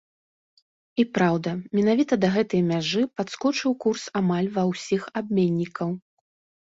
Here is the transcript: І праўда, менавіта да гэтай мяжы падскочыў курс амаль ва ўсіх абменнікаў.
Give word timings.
І 1.01 1.05
праўда, 1.17 1.49
менавіта 1.81 2.13
да 2.25 2.29
гэтай 2.37 2.61
мяжы 2.71 3.01
падскочыў 3.21 3.71
курс 3.85 4.03
амаль 4.23 4.49
ва 4.59 4.63
ўсіх 4.73 5.01
абменнікаў. 5.23 5.89